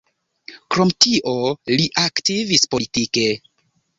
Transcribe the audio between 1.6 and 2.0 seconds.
li